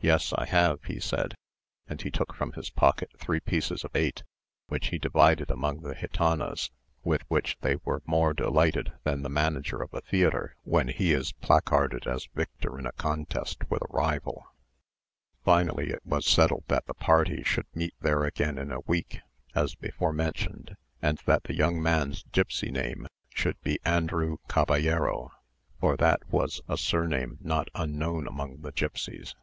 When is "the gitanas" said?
5.80-6.68